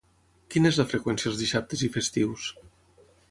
Quina 0.53 0.69
és 0.69 0.79
la 0.81 0.85
freqüència 0.93 1.29
els 1.31 1.37
dissabtes 1.43 1.85
i 1.87 1.91
festius? 1.99 2.49